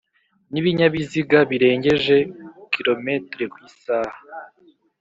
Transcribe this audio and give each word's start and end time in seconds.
nibinyabiziga 0.51 1.37
birengeje 1.49 1.93
km/h 2.73 3.85